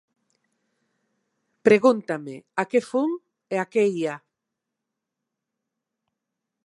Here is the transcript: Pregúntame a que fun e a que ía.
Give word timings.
Pregúntame 1.67 2.35
a 2.61 2.63
que 2.71 2.81
fun 2.89 3.11
e 3.53 3.55
a 3.63 3.65
que 3.71 3.83
ía. 4.01 4.15